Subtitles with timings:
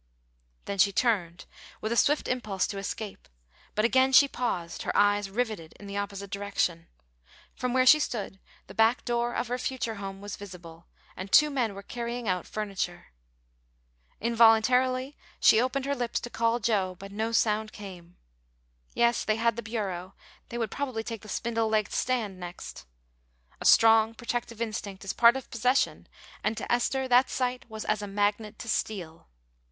[0.65, 1.45] Then she turned,
[1.79, 3.29] with a swift impulse to escape,
[3.75, 6.87] but again she paused, her eyes riveted in the opposite direction.
[7.55, 11.51] From where she stood the back door of her future home was visible, and two
[11.51, 13.09] men were carrying out furniture.
[14.19, 18.17] Involuntarily she opened her lips to call Joe, but no sound came.
[18.95, 20.15] Yes, they had the bureau;
[20.49, 22.87] they would probably take the spindle legged stand next.
[23.61, 26.07] A strong protective instinct is part of possession,
[26.43, 29.27] and to Esther that sight was as a magnet to steel.